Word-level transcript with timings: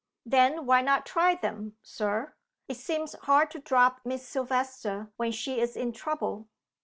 "Then 0.25 0.65
why 0.65 0.81
not 0.81 1.05
try 1.05 1.35
them, 1.35 1.77
Sir? 1.83 2.33
It 2.67 2.77
seems 2.77 3.13
hard 3.13 3.51
to 3.51 3.59
drop 3.59 4.01
Miss 4.03 4.27
Silvester 4.27 5.11
when 5.17 5.31
she 5.31 5.59
is 5.59 5.77
in 5.77 5.91
trouble." 5.91 6.47